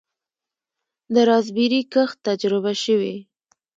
[1.13, 3.15] د راسبیري کښت تجربه شوی؟